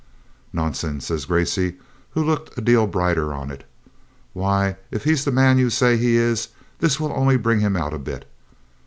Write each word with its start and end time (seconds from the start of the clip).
'Nonsense,' 0.51 1.05
says 1.05 1.25
Gracey, 1.25 1.75
who 2.09 2.23
looked 2.23 2.57
a 2.57 2.61
deal 2.61 2.87
brighter 2.87 3.31
on 3.35 3.51
it. 3.51 3.65
'Why, 4.33 4.77
if 4.89 5.03
he's 5.03 5.25
the 5.25 5.31
man 5.31 5.59
you 5.59 5.69
say 5.69 5.95
he 5.95 6.15
is, 6.15 6.47
this 6.79 6.99
will 6.99 7.13
only 7.13 7.37
bring 7.37 7.59
him 7.59 7.75
out 7.77 7.93
a 7.93 7.99
bit. 7.99 8.27